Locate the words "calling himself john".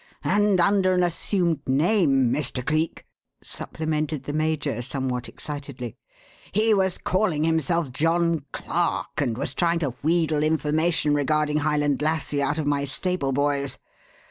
6.97-8.45